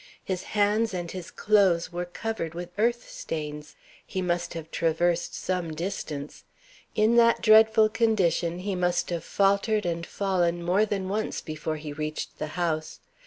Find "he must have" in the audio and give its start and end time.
4.03-4.71, 8.57-9.23